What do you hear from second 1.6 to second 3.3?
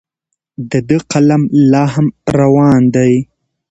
لا هم روان دی.